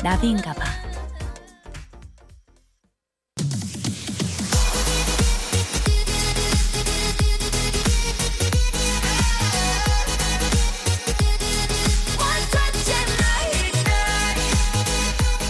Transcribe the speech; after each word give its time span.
주말엔 0.00 0.02
나비인가 0.02 0.52
봐. 0.54 0.64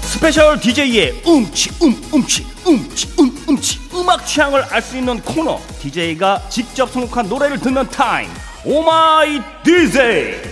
special 0.03 0.61
DJ의 0.61 1.23
음치 1.27 1.71
음 1.83 2.03
음치 2.13 2.47
음치 2.67 3.09
음 3.19 3.45
음치. 3.49 3.81
음악 3.95 4.27
취향을 4.27 4.63
알 4.65 4.83
수 4.83 4.97
있는 4.99 5.21
코너. 5.21 5.59
DJ가 5.81 6.43
직접 6.51 6.91
선곡한 6.91 7.29
노래를 7.29 7.59
듣는 7.59 7.89
타임. 7.89 8.29
Oh 8.65 9.03
my 9.03 9.41
DJ 9.65 10.50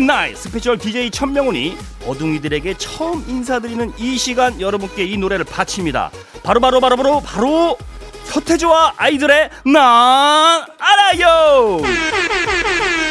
Saturday 0.00 0.06
night 0.06 0.34
special 0.34 0.78
DJ 0.78 1.10
천명훈이 1.10 1.76
어둥이들에게 2.06 2.74
처음 2.78 3.24
인사드리는 3.28 3.92
이 3.98 4.16
시간 4.16 4.60
여러분께 4.60 5.04
이 5.04 5.16
노래를 5.16 5.44
바칩니다. 5.44 6.10
바로바로 6.42 6.80
바로바로 6.80 7.20
바로, 7.20 7.20
바로, 7.20 7.76
바로 7.76 7.78
서태지와 8.24 8.94
아이들의 8.96 9.50
난 9.66 10.64
알아요! 10.78 11.78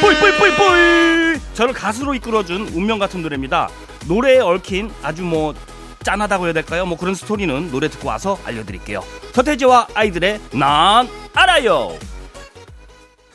뿔뿔뿔뿔! 0.02 1.42
저를 1.54 1.74
가수로 1.74 2.16
이끌어준 2.16 2.70
운명 2.70 3.00
같은 3.00 3.22
노래입니다. 3.22 3.70
노래에 4.08 4.40
얽힌 4.40 4.92
아주 5.04 5.24
뭐 5.24 5.54
짠하다고 6.04 6.46
해야 6.46 6.54
될까요? 6.54 6.86
뭐 6.86 6.98
그런 6.98 7.14
스토리는 7.16 7.72
노래 7.72 7.90
듣고 7.90 8.08
와서 8.08 8.40
알려드릴게요. 8.46 9.04
서태지와 9.34 9.90
아이들의 9.94 10.40
난 10.54 11.08
알아요 11.34 11.98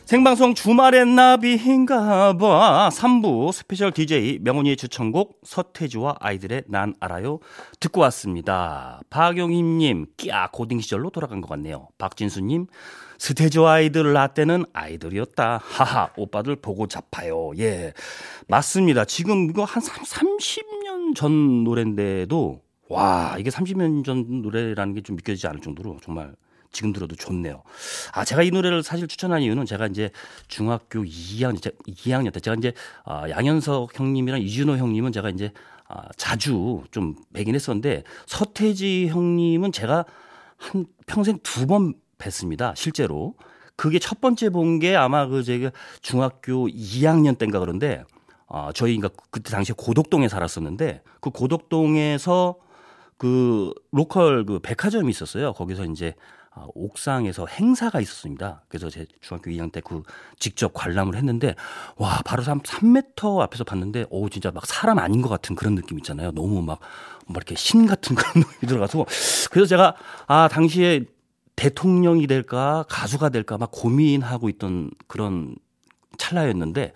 생방송 0.04 0.52
주말엔 0.54 1.14
나비인가 1.14 2.36
봐 2.36 2.90
3부 2.92 3.52
special 3.52 3.90
DJ 3.90 4.38
명훈이의 4.42 4.76
추천곡 4.76 5.40
서태지와 5.44 6.16
아이들의 6.20 6.64
난 6.66 6.94
알아요 7.00 7.38
듣고 7.80 8.02
왔습니다. 8.02 9.00
박용임님 9.08 10.06
끼야 10.18 10.50
고딩 10.52 10.80
시절로 10.80 11.08
돌아간 11.08 11.40
것 11.40 11.48
같네요. 11.48 11.88
박진수님 11.96 12.66
서태지와 13.16 13.72
아이들 13.72 14.12
라떼는 14.12 14.66
아이들이었다. 14.74 15.60
하하 15.62 16.10
오빠들 16.18 16.56
보고 16.56 16.86
잡아요. 16.86 17.52
예 17.58 17.94
맞습니다. 18.46 19.06
지금 19.06 19.48
이거 19.48 19.64
한 19.64 19.82
30년 19.82 21.16
전 21.16 21.64
노래인데도 21.64 22.60
와 22.90 23.36
이게 23.38 23.48
30년 23.48 24.04
전 24.04 24.42
노래라는 24.42 24.92
게 24.94 25.00
좀 25.00 25.16
믿겨지지 25.16 25.46
않을 25.46 25.60
정도로 25.62 25.96
정말 26.04 26.34
지금 26.74 26.92
들어도 26.92 27.16
좋네요. 27.16 27.62
아, 28.12 28.24
제가 28.26 28.42
이 28.42 28.50
노래를 28.50 28.82
사실 28.82 29.08
추천한 29.08 29.40
이유는 29.40 29.64
제가 29.64 29.86
이제 29.86 30.10
중학교 30.48 31.02
2학년, 31.04 31.58
2학년 31.86 32.32
때 32.34 32.40
제가 32.40 32.56
이제 32.58 32.72
아, 33.06 33.30
양현석 33.30 33.98
형님이랑 33.98 34.42
이준호 34.42 34.76
형님은 34.76 35.12
제가 35.12 35.30
이제 35.30 35.52
아, 35.88 36.08
자주 36.18 36.82
좀 36.90 37.14
뵈긴 37.32 37.54
했었는데 37.54 38.02
서태지 38.26 39.08
형님은 39.08 39.72
제가 39.72 40.04
한 40.58 40.84
평생 41.06 41.38
두 41.42 41.66
번 41.66 41.94
뵀습니다. 42.18 42.76
실제로. 42.76 43.34
그게 43.76 43.98
첫 43.98 44.20
번째 44.20 44.50
본 44.50 44.78
게 44.78 44.94
아마 44.96 45.26
그 45.26 45.42
제가 45.42 45.70
중학교 46.02 46.68
2학년 46.68 47.38
때인가 47.38 47.58
그런데 47.60 48.04
아, 48.48 48.70
저희 48.74 48.98
가 48.98 49.08
그때 49.30 49.50
당시에 49.50 49.74
고덕동에 49.76 50.28
살았었는데 50.28 51.02
그 51.20 51.30
고덕동에서 51.30 52.56
그 53.16 53.72
로컬 53.92 54.44
그 54.44 54.58
백화점이 54.60 55.10
있었어요. 55.10 55.52
거기서 55.54 55.84
이제 55.86 56.14
아, 56.56 56.66
옥상에서 56.74 57.46
행사가 57.46 58.00
있었습니다. 58.00 58.62
그래서 58.68 58.88
제 58.88 59.06
중학교 59.20 59.50
2학년 59.50 59.72
때 59.72 59.80
그 59.80 60.02
직접 60.38 60.72
관람을 60.72 61.16
했는데 61.16 61.54
와 61.96 62.20
바로 62.24 62.42
3, 62.42 62.60
3m 62.60 63.40
앞에서 63.40 63.64
봤는데 63.64 64.06
오 64.10 64.28
진짜 64.28 64.50
막 64.52 64.64
사람 64.66 64.98
아닌 64.98 65.20
것 65.20 65.28
같은 65.28 65.56
그런 65.56 65.74
느낌 65.74 65.98
있잖아요. 65.98 66.30
너무 66.32 66.62
막, 66.62 66.78
막 67.26 67.36
이렇게 67.36 67.54
신 67.56 67.86
같은 67.86 68.14
그런 68.16 68.32
느낌이 68.36 68.68
들어가서 68.68 69.04
그래서 69.50 69.66
제가 69.66 69.96
아 70.26 70.48
당시에 70.48 71.04
대통령이 71.56 72.26
될까 72.26 72.84
가수가 72.88 73.28
될까 73.28 73.58
막 73.58 73.70
고민하고 73.72 74.48
있던 74.48 74.90
그런 75.06 75.56
찰나였는데 76.18 76.92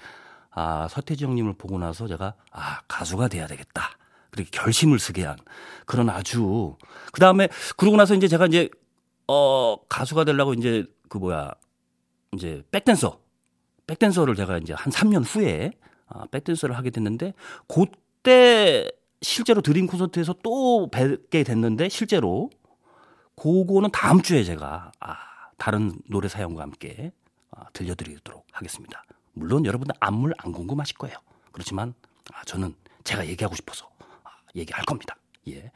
아 0.50 0.88
서태지 0.88 1.24
형님을 1.24 1.54
보고 1.54 1.78
나서 1.78 2.06
제가 2.08 2.34
아 2.52 2.80
가수가 2.88 3.28
돼야 3.28 3.46
되겠다. 3.46 3.90
그렇게 4.30 4.50
결심을 4.50 4.98
쓰게 4.98 5.24
한 5.24 5.36
그런 5.84 6.10
아주 6.10 6.76
그 7.12 7.20
다음에 7.20 7.48
그러고 7.76 7.96
나서 7.96 8.14
이제 8.14 8.28
제가 8.28 8.46
이제 8.46 8.68
어, 9.28 9.76
가수가 9.88 10.24
되려고 10.24 10.54
이제 10.54 10.84
그 11.08 11.18
뭐야, 11.18 11.52
이제 12.34 12.62
백댄서, 12.70 13.20
백댄서를 13.86 14.34
제가 14.34 14.58
이제 14.58 14.74
한 14.74 14.92
3년 14.92 15.24
후에 15.24 15.72
아, 16.08 16.24
백댄서를 16.26 16.76
하게 16.76 16.90
됐는데, 16.90 17.34
그때 17.66 18.90
실제로 19.20 19.60
드림 19.60 19.86
콘서트에서 19.86 20.34
또 20.42 20.88
뵙게 20.90 21.42
됐는데, 21.42 21.88
실제로, 21.90 22.50
그거는 23.36 23.90
다음 23.92 24.22
주에 24.22 24.42
제가, 24.42 24.92
아, 25.00 25.16
다른 25.58 25.92
노래 26.08 26.28
사연과 26.28 26.62
함께 26.62 27.12
아, 27.50 27.68
들려드리도록 27.72 28.46
하겠습니다. 28.52 29.04
물론 29.34 29.66
여러분들 29.66 29.94
안물 30.00 30.32
안 30.38 30.52
궁금하실 30.52 30.96
거예요. 30.96 31.16
그렇지만, 31.52 31.94
아, 32.32 32.42
저는 32.44 32.74
제가 33.04 33.26
얘기하고 33.26 33.54
싶어서 33.54 33.90
아, 34.24 34.30
얘기할 34.56 34.84
겁니다. 34.84 35.16
예. 35.48 35.70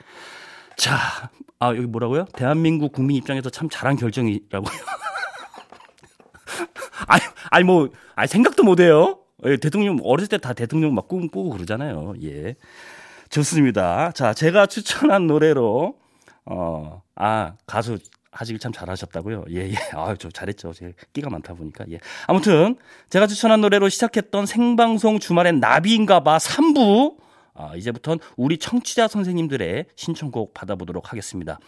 자, 0.83 1.31
아, 1.61 1.69
여기 1.69 1.83
뭐라고요? 1.83 2.25
대한민국 2.35 2.93
국민 2.93 3.17
입장에서 3.17 3.51
참 3.51 3.69
잘한 3.71 3.95
결정이라고요. 3.95 4.73
아니, 7.07 7.23
아니, 7.53 7.65
뭐, 7.65 7.89
아니, 8.17 8.27
생각도 8.27 8.65
못 8.65 8.81
해요. 8.81 9.21
예, 9.47 9.57
대통령, 9.59 9.99
어렸을 10.03 10.29
때 10.29 10.39
다 10.39 10.55
대통령 10.55 10.93
막 10.93 11.07
꿈꾸고 11.07 11.51
그러잖아요. 11.51 12.15
예. 12.25 12.57
좋습니다. 13.31 14.11
자, 14.11 14.35
제가 14.35 14.67
추천한 14.67 15.29
노래로, 15.29 15.95
어, 16.47 17.03
아, 17.15 17.53
가수 17.65 17.99
하시길 18.33 18.59
참 18.59 18.73
잘하셨다고요. 18.73 19.45
예, 19.51 19.71
예. 19.71 19.75
아, 19.93 20.17
저 20.19 20.31
잘했죠. 20.31 20.73
제 20.73 20.95
끼가 21.13 21.31
많다 21.31 21.55
보니까. 21.55 21.85
예. 21.93 22.01
아무튼 22.27 22.75
제가 23.09 23.29
추천한 23.29 23.61
노래로 23.61 23.89
시작했던 23.89 24.47
생방송 24.47 25.21
주말엔 25.21 25.61
나비인가 25.61 26.25
봐 26.25 26.39
3부 26.39 27.22
아, 27.55 27.77
이제부턴 27.77 28.19
우리 28.37 28.57
청취자 28.59 29.09
선생님들의 29.09 29.87
신청곡 29.95 30.55
받아보도록 30.55 31.13
하겠습니다. 31.13 31.59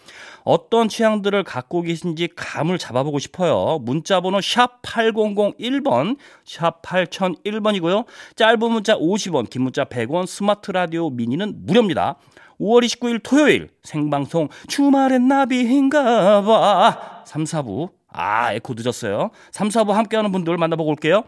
어떤 0.43 0.89
취향들을 0.89 1.45
갖고 1.45 1.83
계신지 1.83 2.28
감을 2.34 2.78
잡아보고 2.78 3.19
싶어요. 3.19 3.78
문자번호 3.81 4.41
샵 4.41 4.81
8001번, 4.83 6.17
샵 6.44 6.81
8001번이고요. 6.83 8.06
짧은 8.37 8.59
문자 8.59 8.97
50원, 8.97 9.50
긴 9.50 9.62
문자 9.62 9.84
100원, 9.84 10.27
스마트 10.27 10.71
라디오 10.71 11.11
미니는 11.11 11.67
무료입니다. 11.67 12.17
5월 12.61 12.84
29일 12.84 13.21
토요일 13.23 13.69
생방송 13.83 14.49
주말엔 14.69 15.27
나비인가 15.27 16.43
봐 16.43 17.25
3, 17.26 17.44
4부 17.44 17.91
아 18.08 18.53
에코 18.53 18.75
늦었어요 18.75 19.31
3, 19.50 19.69
4부 19.69 19.91
함께하는 19.91 20.31
분들 20.31 20.56
만나보고 20.56 20.91
올게요 20.91 21.25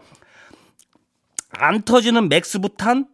안 1.49 1.81
터지는 1.81 2.29
맥스부탄 2.29 3.07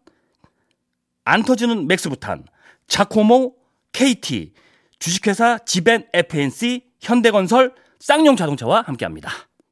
안 1.25 1.43
터지는 1.43 1.87
맥스부탄, 1.87 2.45
자코모, 2.87 3.55
KT, 3.91 4.53
주식회사 4.99 5.59
지벤 5.59 6.07
FNC, 6.13 6.83
현대건설, 6.99 7.73
쌍용 7.99 8.35
자동차와 8.35 8.81
함께합니다. 8.81 9.29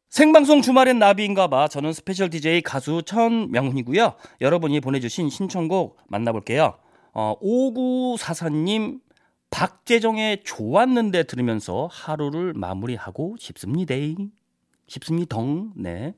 생방송 0.10 0.62
주말엔 0.62 1.00
나비인가봐. 1.00 1.70
저는 1.70 1.94
special 1.94 2.30
DJ 2.30 2.62
가수 2.62 3.02
천명훈이고요. 3.06 4.16
여러분이 4.42 4.82
보내주신 4.82 5.30
신청곡 5.30 5.98
만나볼게요. 6.10 6.78
어, 7.14 7.36
5944님, 7.42 9.00
박재정의 9.50 10.44
좋았는데 10.44 11.24
들으면서 11.24 11.88
하루를 11.92 12.54
마무리하고 12.54 13.36
싶습니다. 13.40 13.96
싶습니다. 14.88 15.38
네. 15.76 16.14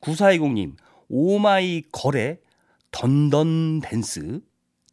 9420님, 0.00 0.76
오마이걸의 1.08 1.82
Dun 1.90 2.38
Dun 2.90 3.80
Dance 3.80 4.40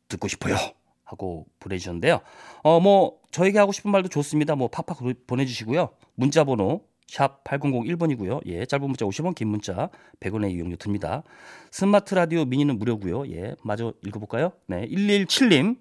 듣고 0.07 0.27
싶어요. 0.27 0.55
하고 1.03 1.45
보내주셨는데요. 1.59 2.21
어, 2.63 2.79
뭐, 2.79 3.19
저에게 3.31 3.59
하고 3.59 3.71
싶은 3.71 3.91
말도 3.91 4.09
좋습니다. 4.09 4.55
뭐, 4.55 4.67
팍팍 4.69 4.99
보내주시고요. 5.27 5.89
문자번호, 6.15 6.81
샵 7.07 7.43
8001번이고요. 7.43 8.41
예, 8.47 8.65
짧은 8.65 8.85
문자 8.87 9.05
50원, 9.05 9.35
긴 9.35 9.49
문자 9.49 9.89
100원의 10.19 10.51
이용료 10.51 10.77
듭니다. 10.77 11.21
스마트 11.69 12.15
라디오 12.15 12.45
미니는 12.45 12.79
무료고요. 12.79 13.29
예, 13.31 13.55
마저 13.63 13.93
읽어볼까요? 14.03 14.53
네, 14.65 14.87
117님, 14.87 15.77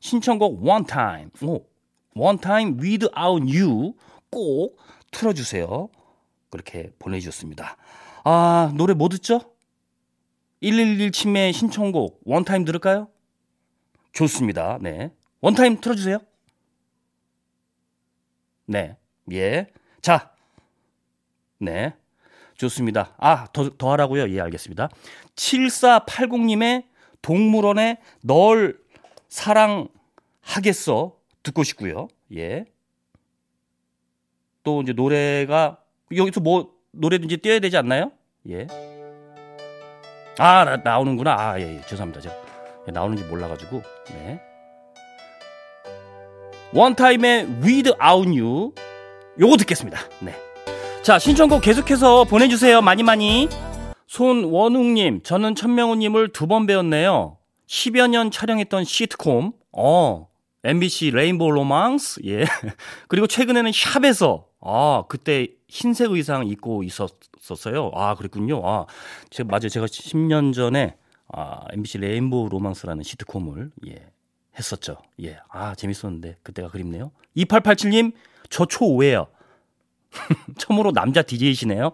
신청곡 0.00 0.66
One 0.66 0.84
Time, 0.86 1.30
오, 1.42 1.64
One 2.16 2.38
Time 2.38 2.76
Without 2.80 3.42
You 3.42 3.94
꼭 4.30 4.78
틀어주세요. 5.12 5.88
그렇게 6.50 6.90
보내주셨습니다. 6.98 7.76
아, 8.24 8.72
노래 8.76 8.94
뭐 8.94 9.08
듣죠? 9.08 9.40
111침의 10.62 11.52
신청곡 11.52 12.20
원타임 12.24 12.64
들을까요? 12.64 13.08
좋습니다. 14.14 14.78
네. 14.80 15.10
원타임 15.40 15.80
틀어주세요. 15.80 16.18
네. 18.66 18.96
예. 19.32 19.66
자, 20.00 20.32
네. 21.58 21.94
좋습니다. 22.56 23.14
아, 23.18 23.46
더, 23.52 23.68
더 23.76 23.92
하라고요? 23.92 24.30
예, 24.30 24.40
알겠습니다. 24.40 24.88
7480님의 25.36 26.84
동물원에 27.20 27.98
널 28.22 28.78
사랑하겠어 29.28 31.16
듣고 31.42 31.64
싶고요. 31.64 32.08
예. 32.34 32.64
또 34.62 34.80
이제 34.82 34.92
노래가 34.92 35.82
여기서 36.14 36.40
뭐 36.40 36.72
노래도 36.92 37.24
이제 37.24 37.36
띄어야 37.36 37.58
되지 37.58 37.76
않나요? 37.76 38.12
예. 38.48 38.66
아, 40.38 40.64
나, 40.64 40.76
나오는구나. 40.76 41.34
아, 41.34 41.60
예, 41.60 41.76
예. 41.76 41.80
죄송합니다. 41.82 42.20
제가 42.20 42.34
예, 42.34 42.43
나오는지 42.92 43.24
몰라가지고. 43.24 43.82
네. 44.08 44.40
원타임의 46.72 47.46
Without 47.62 48.28
You. 48.28 48.72
요거 49.38 49.56
듣겠습니다. 49.58 49.98
네. 50.20 50.34
자, 51.02 51.18
신청곡 51.18 51.62
계속해서 51.62 52.24
보내주세요. 52.24 52.80
많이 52.82 53.02
많이. 53.02 53.48
손원웅님, 54.06 55.22
저는 55.22 55.54
천명훈님을 55.54 56.28
두 56.32 56.46
번 56.46 56.66
뵀네요. 56.66 57.38
10여 57.66 58.08
년 58.08 58.30
촬영했던 58.30 58.84
시트콤, 58.84 59.52
어, 59.72 60.28
MBC 60.62 61.10
레인보우 61.12 61.50
로망스, 61.50 62.20
예. 62.26 62.44
그리고 63.08 63.26
최근에는 63.26 63.72
샵에서, 63.72 64.46
아, 64.60 65.04
그때 65.08 65.48
흰색 65.68 66.10
의상 66.12 66.46
입고 66.46 66.84
있었었어요. 66.84 67.90
아, 67.94 68.14
그랬군요. 68.14 68.60
아, 68.64 68.86
제가, 69.30 69.48
맞아요. 69.50 69.68
제가 69.68 69.86
10년 69.86 70.52
전에, 70.54 70.94
아, 71.28 71.64
MBC 71.72 71.98
레인보우 71.98 72.48
로망스라는 72.48 73.02
시트콤을, 73.02 73.70
예, 73.88 74.06
했었죠. 74.58 74.98
예. 75.22 75.38
아, 75.48 75.74
재밌었는데, 75.74 76.36
그때가 76.42 76.68
그립네요. 76.68 77.10
2887님, 77.36 78.12
저 78.50 78.64
초5예요 78.64 79.26
처음으로 80.58 80.92
남자 80.92 81.22
DJ시네요. 81.22 81.92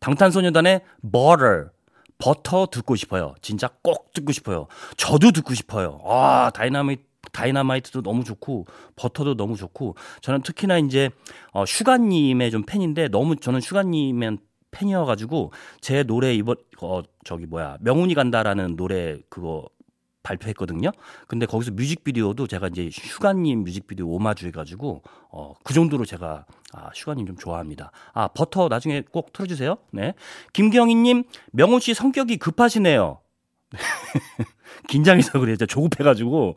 방탄소년단의 0.00 0.82
Butter, 1.10 1.68
버터 2.18 2.66
듣고 2.66 2.96
싶어요. 2.96 3.34
진짜 3.40 3.68
꼭 3.82 4.12
듣고 4.12 4.32
싶어요. 4.32 4.66
저도 4.96 5.32
듣고 5.32 5.54
싶어요. 5.54 6.00
아, 6.04 6.50
다이나마이트, 6.54 7.02
다이나마이트도 7.32 8.02
너무 8.02 8.24
좋고, 8.24 8.66
버터도 8.96 9.36
너무 9.36 9.56
좋고, 9.56 9.96
저는 10.20 10.42
특히나 10.42 10.78
이제, 10.78 11.10
어, 11.52 11.64
슈가님의 11.66 12.50
좀 12.50 12.62
팬인데, 12.64 13.08
너무 13.08 13.36
저는 13.36 13.60
슈가님의 13.60 14.38
팬이어가지고, 14.70 15.52
제 15.80 16.02
노래 16.02 16.34
이번, 16.34 16.56
어, 16.80 17.02
저기 17.24 17.46
뭐야, 17.46 17.78
명훈이 17.80 18.14
간다라는 18.14 18.76
노래 18.76 19.18
그거 19.28 19.68
발표했거든요. 20.26 20.90
근데 21.28 21.46
거기서 21.46 21.70
뮤직비디오도 21.72 22.48
제가 22.48 22.68
이제 22.68 22.90
슈가님 22.90 23.62
뮤직비디오 23.62 24.08
오마주 24.08 24.46
해가지고 24.48 25.02
어, 25.30 25.54
그 25.62 25.72
정도로 25.72 26.04
제가 26.04 26.46
아, 26.72 26.90
슈가님 26.92 27.26
좀 27.26 27.36
좋아합니다. 27.36 27.92
아 28.12 28.28
버터 28.28 28.68
나중에 28.68 29.02
꼭 29.12 29.32
틀어주세요. 29.32 29.76
네, 29.92 30.14
김경희님 30.52 31.24
명훈 31.52 31.78
씨 31.80 31.94
성격이 31.94 32.38
급하시네요. 32.38 33.20
긴장해서 34.88 35.40
그래요. 35.40 35.56
조급해가지고 35.56 36.56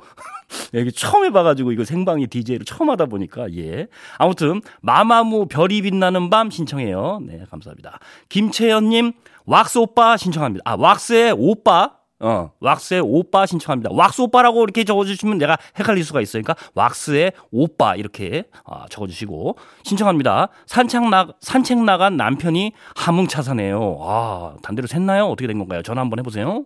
여기 0.73 0.91
처음 0.91 1.25
해봐가지고 1.25 1.71
이거 1.71 1.83
생방이 1.83 2.27
DJ를 2.27 2.65
처음 2.65 2.89
하다 2.89 3.05
보니까 3.07 3.51
예. 3.55 3.87
아무튼 4.17 4.61
마마무 4.81 5.47
별이 5.47 5.81
빛나는 5.81 6.29
밤 6.29 6.49
신청해요. 6.49 7.21
네 7.25 7.43
감사합니다. 7.49 7.99
김채연님 8.29 9.13
왁스 9.45 9.79
오빠 9.79 10.17
신청합니다. 10.17 10.63
아 10.65 10.75
왁스의 10.75 11.33
오빠 11.37 11.98
어, 12.21 12.51
왁스의 12.59 13.01
오빠 13.03 13.45
신청합니다. 13.45 13.91
왁스 13.93 14.21
오빠라고 14.21 14.63
이렇게 14.63 14.83
적어주시면 14.83 15.37
내가 15.37 15.57
헷갈릴 15.77 16.03
수가 16.03 16.21
있으니까 16.21 16.55
왁스의 16.75 17.31
오빠 17.51 17.95
이렇게 17.95 18.43
어, 18.65 18.85
적어주시고 18.89 19.57
신청합니다. 19.83 20.49
산책 20.65 21.09
나 21.09 21.27
산책 21.39 21.83
나간 21.83 22.17
남편이 22.17 22.73
하뭉차사네요. 22.95 23.99
아 24.01 24.55
단대로 24.61 24.87
샜나요? 24.87 25.31
어떻게 25.31 25.47
된 25.47 25.57
건가요? 25.59 25.81
전화 25.81 26.01
한번 26.01 26.19
해보세요. 26.19 26.65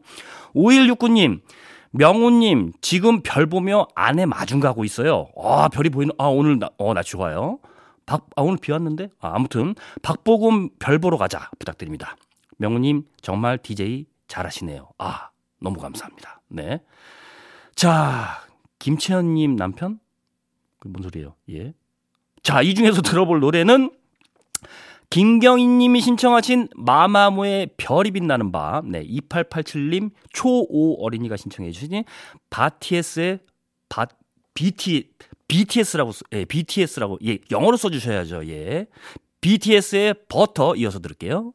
5169님 0.55 1.41
명우님 1.91 2.73
지금 2.81 3.21
별 3.21 3.45
보며 3.45 3.85
아내 3.93 4.25
마중 4.25 4.59
가고 4.59 4.83
있어요. 4.83 5.27
아 5.37 5.69
별이 5.69 5.89
보이는 5.89 6.13
아 6.17 6.25
오늘 6.25 6.57
나, 6.57 6.69
어, 6.77 6.93
나 6.93 7.03
좋아요. 7.03 7.59
박, 8.05 8.27
아, 8.35 8.41
오늘 8.41 8.57
비 8.57 8.71
왔는데? 8.73 9.09
아, 9.21 9.31
아무튼, 9.33 9.75
박보금 10.01 10.71
별 10.77 10.99
보러 10.99 11.17
가자 11.17 11.49
부탁드립니다. 11.57 12.17
명우님, 12.57 13.03
정말 13.21 13.57
DJ 13.57 14.05
잘하시네요. 14.27 14.89
아, 14.97 15.29
너무 15.63 15.79
감사합니다. 15.79 16.41
네. 16.49 16.81
자, 17.73 18.43
김채연님 18.79 19.55
남편? 19.55 19.99
그뭔 20.79 21.01
소리예요? 21.01 21.35
예. 21.49 21.73
자, 22.43 22.61
이 22.61 22.75
중에서 22.75 23.01
들어볼 23.01 23.39
노래는 23.39 23.89
김경희 25.09 25.65
님이 25.67 26.01
신청하신 26.01 26.69
마마무의 26.75 27.69
별이 27.77 28.11
빛나는 28.11 28.51
밤. 28.51 28.89
네, 28.89 29.05
2887님 29.05 30.11
초5 30.33 30.95
어린이가 30.99 31.37
신청해 31.37 31.71
주신 31.71 32.03
바티에스의 32.49 33.39
바 33.89 34.07
BT 34.55 35.11
BTS라고 35.47 36.11
예, 36.33 36.45
BTS라고 36.45 37.19
예, 37.25 37.37
영어로 37.51 37.77
써 37.77 37.89
주셔야죠. 37.89 38.47
예. 38.47 38.87
BTS의 39.41 40.15
버터 40.27 40.75
이어서 40.75 40.99
들을게요. 40.99 41.53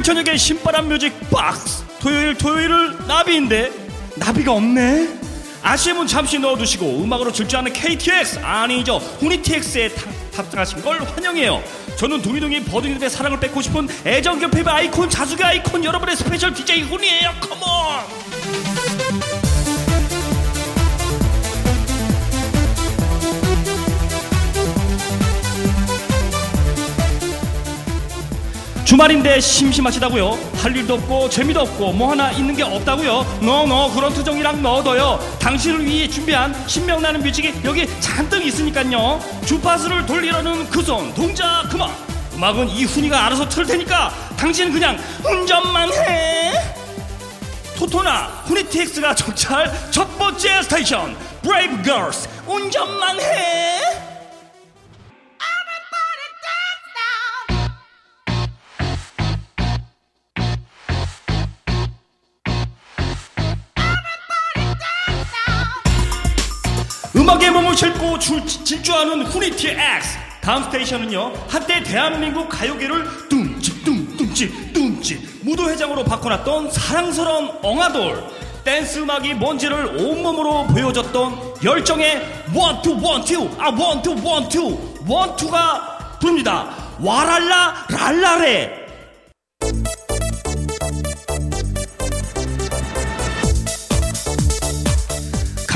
토요일 0.00 0.02
저녁에 0.02 0.36
신바람 0.36 0.88
뮤직 0.88 1.12
박스. 1.30 1.84
토요일 2.00 2.34
토요일은 2.34 3.06
나비인데. 3.06 3.70
나비가 4.16 4.52
없네. 4.52 5.08
아쉬움은 5.62 6.06
잠시 6.06 6.38
넣어두시고 6.38 7.02
음악으로 7.02 7.30
질주하는 7.32 7.72
KTX 7.72 8.38
아니죠. 8.38 8.96
후니TX에 8.96 9.90
탑승하신 10.34 10.82
걸 10.82 11.02
환영해요. 11.02 11.62
저는 11.96 12.22
둥이둥이 12.22 12.64
버둥이들의 12.64 13.10
사랑을 13.10 13.38
뺏고 13.40 13.60
싶은 13.60 13.88
애정결핍의 14.06 14.64
아이콘 14.66 15.10
자숙의 15.10 15.44
아이콘 15.44 15.84
여러분의 15.84 16.16
스페셜 16.16 16.54
DJ 16.54 16.82
훈이에요. 16.82 17.32
Come 17.40 18.33
on 18.33 18.79
주말인데 28.94 29.38
심심하시다고요? 29.38 30.36
할 30.56 30.76
일도 30.76 30.94
없고 30.94 31.30
재미도 31.30 31.60
없고 31.60 31.92
뭐 31.92 32.10
하나 32.10 32.32
있는 32.32 32.56
게 32.56 32.64
없다고요? 32.64 33.38
너너 33.40 33.88
그런 33.94 34.12
투정이랑 34.12 34.60
넣어둬요. 34.64 35.20
당신을 35.38 35.86
위해 35.86 36.08
준비한 36.08 36.52
신명나는 36.66 37.22
뮤직이 37.22 37.54
여기 37.64 37.86
잔뜩 38.00 38.44
있으니까요. 38.44 39.20
주파수를 39.46 40.04
돌리려는 40.06 40.68
그 40.70 40.82
손 40.82 41.14
동작 41.14 41.68
그만. 41.70 41.88
음악은 42.34 42.68
이 42.70 42.78
훈이가 42.78 43.26
알아서 43.26 43.48
틀 43.48 43.64
테니까 43.64 44.10
당신은 44.36 44.72
그냥 44.72 44.98
운전만 45.24 45.92
해. 45.92 46.52
토토나 47.78 48.42
후니TX가 48.46 49.14
정차할 49.14 49.72
첫 49.92 50.18
번째 50.18 50.62
스테이션. 50.62 51.16
브레이브 51.42 51.80
걸스 51.88 52.28
운전만 52.44 53.20
해 53.20 53.80
싣고 67.80 68.18
줄, 68.18 68.44
질주하는 68.44 69.22
후니티 69.22 69.70
X. 69.70 70.18
다음 70.42 70.64
스테이션은요 70.64 71.32
한때 71.48 71.82
대한민국 71.82 72.46
가요계를 72.46 73.28
뚱찍 73.30 73.82
뚱뚱찍 73.82 74.74
뚱찍 74.74 75.40
무도회장으로 75.40 76.04
바꿔놨던 76.04 76.70
사랑스러운 76.72 77.50
엉아돌. 77.62 78.22
댄스 78.64 78.98
음악이 78.98 79.32
뭔지를 79.32 79.98
온몸으로 79.98 80.66
보여줬던 80.66 81.54
열정의 81.64 82.20
원투 82.54 82.98
원투 83.00 83.50
아 83.58 83.70
원투 83.70 84.14
원투 84.22 84.78
원투가 85.08 86.18
부릅니다. 86.20 86.68
와랄라 87.00 87.86
랄라레 87.88 88.79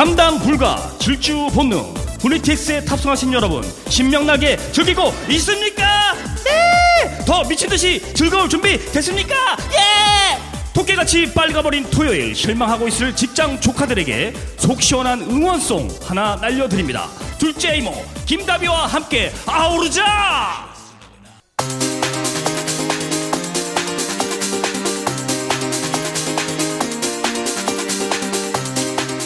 감당 0.04 0.38
불가 0.38 0.76
질주 0.98 1.48
본능 1.54 1.82
브리틱스에 2.20 2.84
탑승하신 2.84 3.32
여러분 3.32 3.64
신명나게 3.88 4.58
즐기고 4.70 5.14
있습니까? 5.30 6.12
네! 6.44 7.24
더 7.24 7.42
미친듯이 7.44 8.12
즐거울 8.12 8.50
준비 8.50 8.76
됐습니까? 8.92 9.34
예! 9.72 10.38
토끼같이 10.74 11.32
빨리 11.32 11.54
가버린 11.54 11.88
토요일 11.90 12.34
실망하고 12.34 12.86
있을 12.88 13.16
직장 13.16 13.58
조카들에게 13.58 14.34
속 14.58 14.82
시원한 14.82 15.22
응원송 15.22 15.88
하나 16.02 16.36
날려드립니다 16.36 17.08
둘째 17.38 17.78
이모 17.78 17.94
김다비와 18.26 18.86
함께 18.86 19.32
아우르자 19.46 20.73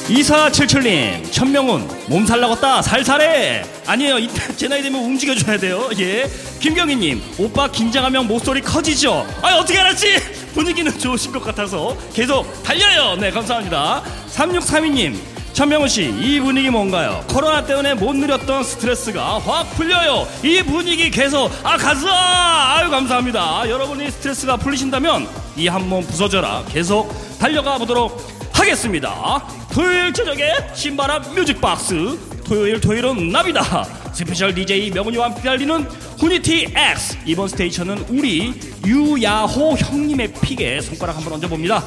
2477님, 0.09 1.31
천명훈, 1.31 1.87
몸살 2.09 2.41
나갔다, 2.41 2.81
살살해. 2.81 3.63
아니에요, 3.87 4.19
이때 4.19 4.41
제 4.57 4.67
나이 4.67 4.83
되면 4.83 5.03
움직여줘야 5.05 5.59
돼요. 5.59 5.89
예. 5.99 6.29
김경희님, 6.61 7.23
오빠 7.39 7.71
긴장하면 7.71 8.27
목소리 8.27 8.61
커지죠? 8.63 9.27
아, 9.43 9.55
어떻게 9.57 9.79
알았지? 9.79 10.53
분위기는 10.55 10.99
좋으신 10.99 11.31
것 11.33 11.45
같아서 11.45 11.95
계속 12.15 12.51
달려요. 12.63 13.17
네, 13.17 13.31
감사합니다. 13.31 14.03
3632님, 14.35 15.15
천명훈 15.53 15.89
씨, 15.89 16.05
이 16.19 16.41
분위기 16.41 16.71
뭔가요? 16.71 17.23
코로나 17.29 17.63
때문에 17.65 17.93
못 17.95 18.15
누렸던 18.17 18.65
스트레스가 18.65 19.39
확 19.41 19.71
풀려요. 19.77 20.27
이 20.43 20.63
분위기 20.63 21.11
계속 21.11 21.51
아 21.63 21.77
가자. 21.77 22.09
아유 22.11 22.89
감사합니다. 22.91 23.69
여러분이 23.69 24.11
스트레스가 24.11 24.57
풀리신다면 24.57 25.29
이 25.57 25.67
한 25.69 25.83
몸 25.89 26.05
부서져라 26.07 26.63
계속 26.71 27.13
달려가 27.41 27.77
보도록 27.77 28.25
하겠습니다. 28.53 29.43
토요일 29.79 30.13
저녁에 30.13 30.55
신바람 30.75 31.37
뮤직박스. 31.37 32.19
토요일 32.45 32.81
토요일은 32.81 33.29
나비다. 33.29 33.85
스페셜 34.13 34.53
DJ 34.53 34.91
명훈이와 34.91 35.27
함께 35.27 35.43
달리는 35.43 35.83
후니티 36.19 36.75
X. 36.75 37.19
이번 37.25 37.47
스테이션은 37.47 38.07
우리 38.09 38.59
유야호 38.85 39.77
형님의 39.77 40.33
픽에 40.33 40.81
손가락 40.81 41.17
한번 41.17 41.35
얹어봅니다. 41.35 41.85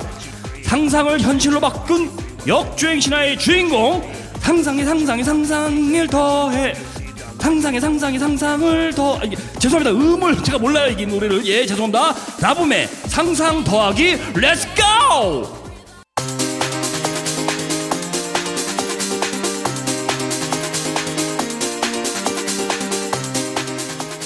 상상을 0.64 1.20
현실로 1.20 1.60
바꾼 1.60 2.10
역주행 2.48 3.02
신화의 3.02 3.38
주인공 3.38 4.10
상상의 4.40 4.86
상상의 4.86 5.26
상상을 5.26 6.08
더해 6.08 6.74
상상의 7.42 7.82
상상의 7.82 8.20
상상을 8.20 8.94
더 8.94 9.18
아, 9.18 9.22
죄송합니다 9.60 9.92
음을 9.92 10.42
제가 10.42 10.60
몰라요 10.60 10.96
이 10.98 11.06
노래를 11.06 11.46
예 11.46 11.66
죄송합니다 11.66 12.16
라붐의 12.40 12.88
상상 13.08 13.66
더하기 13.66 14.18
렛츠 14.36 14.68
고! 14.76 15.61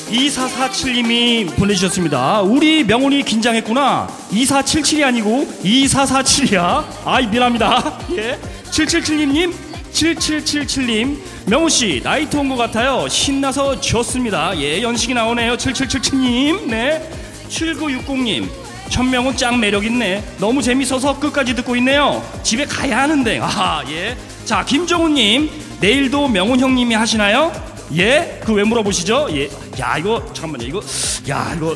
2447님이 0.10 1.56
보내주셨습니다. 1.56 2.42
우리 2.42 2.84
명훈이 2.84 3.24
긴장했구나. 3.24 4.08
2477이 4.32 5.04
아니고 5.04 5.48
2447이야. 5.64 6.86
아이, 7.06 7.28
미안합니다. 7.28 8.00
예. 8.18 8.40
7776님, 8.72 9.54
7777님. 9.92 11.18
명훈씨, 11.48 12.02
나이트 12.04 12.36
온 12.38 12.50
것 12.50 12.56
같아요. 12.56 13.08
신나서 13.08 13.80
좋습니다. 13.80 14.58
예, 14.60 14.82
연식이 14.82 15.14
나오네요. 15.14 15.58
7777님. 15.58 16.68
네. 16.68 17.10
7960님. 17.50 18.48
천명훈 18.90 19.36
짱 19.36 19.60
매력있네. 19.60 20.24
너무 20.40 20.62
재밌어서 20.62 21.20
끝까지 21.20 21.56
듣고 21.56 21.76
있네요. 21.78 22.24
집에 22.44 22.66
가야 22.66 23.00
하는데. 23.04 23.40
아, 23.42 23.84
예. 23.90 24.16
자, 24.46 24.64
김정훈님. 24.64 25.50
내일도 25.80 26.28
명훈 26.28 26.60
형님이 26.60 26.96
하시나요? 26.96 27.52
예? 27.98 28.40
그 28.44 28.54
왜 28.54 28.64
물어보시죠? 28.64 29.28
예. 29.32 29.50
야, 29.80 29.98
이거, 29.98 30.22
잠깐만요. 30.34 30.66
이거, 30.68 30.82
야, 31.30 31.54
이거, 31.56 31.76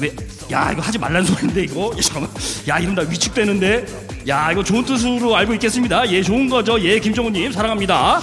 왜, 0.00 0.14
야, 0.50 0.70
이거 0.72 0.82
하지 0.82 0.98
말란 0.98 1.24
소리인데, 1.24 1.64
이거. 1.64 1.90
야, 1.96 2.00
잠깐만. 2.00 2.30
야, 2.68 2.78
이러다 2.78 3.02
위축되는데. 3.10 3.86
야, 4.28 4.50
이거 4.52 4.62
좋은 4.64 4.84
뜻으로 4.84 5.36
알고 5.36 5.54
있겠습니다. 5.54 6.08
예, 6.10 6.22
좋은 6.22 6.48
거죠. 6.48 6.80
예, 6.82 6.98
김정우님, 6.98 7.52
사랑합니다. 7.52 8.20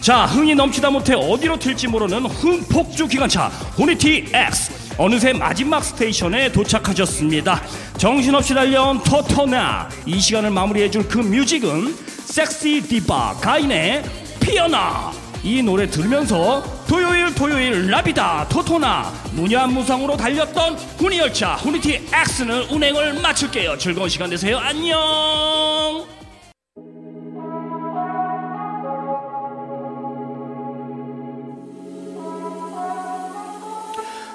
자, 0.00 0.24
흥이 0.26 0.54
넘치다 0.56 0.90
못해 0.90 1.14
어디로 1.14 1.58
튈지 1.58 1.86
모르는 1.88 2.26
흥폭주 2.26 3.06
기관차, 3.06 3.46
후니티 3.78 4.26
X. 4.32 4.72
어느새 4.98 5.32
마지막 5.32 5.82
스테이션에 5.84 6.50
도착하셨습니다. 6.52 7.62
정신없이 7.98 8.52
달려온 8.52 9.00
토토나. 9.02 9.88
이 10.04 10.18
시간을 10.18 10.50
마무리해줄 10.50 11.06
그 11.08 11.18
뮤직은 11.18 11.94
섹시 12.26 12.82
디바 12.88 13.36
가인의 13.40 14.02
피어나. 14.40 15.12
이 15.44 15.62
노래 15.62 15.88
들으면서 15.88 16.62
토요일 16.88 17.34
토요일 17.34 17.90
나비다 17.90 18.46
토토나 18.48 19.12
무념무상으로 19.32 20.16
달렸던 20.16 20.76
훈이열차 20.98 21.54
훈이티 21.56 22.08
X는 22.12 22.70
운행을 22.70 23.14
마칠게요. 23.14 23.76
즐거운 23.78 24.08
시간 24.08 24.30
되세요. 24.30 24.58
안녕 24.58 25.61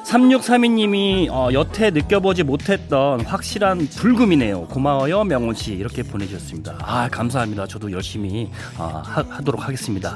3632님이 0.07 1.29
어, 1.29 1.49
여태 1.51 1.89
느껴보지 1.89 2.43
못했던 2.43 3.19
확실한 3.21 3.89
불금이네요. 3.89 4.67
고마워요, 4.67 5.25
명훈 5.25 5.53
씨. 5.53 5.73
이렇게 5.73 6.01
보내주셨습니다. 6.01 6.77
아, 6.81 7.09
감사합니다. 7.09 7.67
저도 7.67 7.91
열심히 7.91 8.49
어, 8.77 9.01
하, 9.03 9.41
도록 9.41 9.65
하겠습니다. 9.65 10.15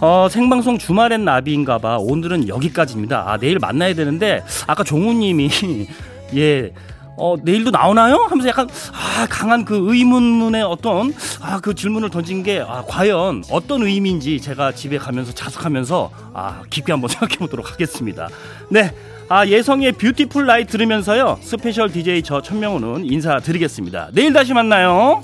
어, 0.00 0.28
생방송 0.30 0.78
주말엔 0.78 1.24
나비인가봐. 1.24 1.98
오늘은 1.98 2.48
여기까지입니다. 2.48 3.30
아, 3.30 3.36
내일 3.36 3.58
만나야 3.58 3.94
되는데, 3.94 4.42
아까 4.66 4.82
종우님이, 4.82 5.50
예, 6.36 6.72
어, 7.18 7.36
내일도 7.42 7.70
나오나요? 7.70 8.16
하면서 8.28 8.48
약간, 8.48 8.68
아, 8.92 9.26
강한 9.28 9.64
그 9.64 9.92
의문문의 9.92 10.62
어떤, 10.62 11.14
아, 11.40 11.60
그 11.60 11.74
질문을 11.74 12.08
던진 12.10 12.42
게, 12.42 12.60
아, 12.66 12.84
과연 12.86 13.44
어떤 13.50 13.82
의미인지 13.82 14.40
제가 14.40 14.72
집에 14.72 14.96
가면서 14.98 15.32
자숙하면서, 15.32 16.10
아, 16.34 16.62
깊게 16.70 16.92
한번 16.92 17.08
생각해 17.10 17.36
보도록 17.36 17.72
하겠습니다. 17.72 18.28
네. 18.70 18.94
아, 19.28 19.44
예성의 19.44 19.92
뷰티풀 19.92 20.46
라이 20.46 20.64
들으면서요. 20.66 21.38
스페셜 21.42 21.90
DJ 21.90 22.22
저 22.22 22.40
천명호는 22.40 23.06
인사드리겠습니다. 23.06 24.10
내일 24.12 24.32
다시 24.32 24.54
만나요. 24.54 25.20